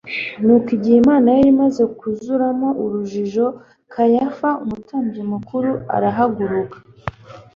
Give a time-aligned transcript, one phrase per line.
[0.43, 3.45] Nuko igihe inama yari imaze kuzuramo urujijo,
[3.93, 6.77] Kayafa umutambyi mukuru arahaguruka.